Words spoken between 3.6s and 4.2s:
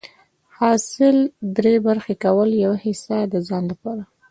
لپاره